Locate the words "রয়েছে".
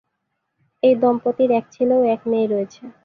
2.47-2.81